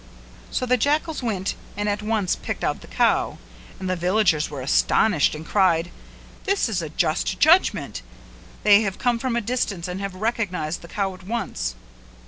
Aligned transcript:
So 0.49 0.65
the 0.65 0.77
jackals 0.77 1.21
went 1.21 1.53
and 1.77 1.87
at 1.87 2.01
once 2.01 2.35
picked 2.35 2.63
out 2.63 2.81
the 2.81 2.87
cow, 2.87 3.37
and 3.79 3.87
the 3.87 3.95
villagers 3.95 4.49
were 4.49 4.61
astonished 4.61 5.35
and 5.35 5.45
cried. 5.45 5.91
"This 6.45 6.67
is 6.67 6.81
a 6.81 6.89
just 6.89 7.37
judgment! 7.39 8.01
They 8.63 8.81
have 8.81 8.97
come 8.97 9.19
from 9.19 9.35
a 9.35 9.41
distance 9.41 9.87
and 9.87 10.01
have 10.01 10.15
recognised 10.15 10.81
the 10.81 10.87
cow 10.87 11.13
at 11.13 11.27
once." 11.27 11.75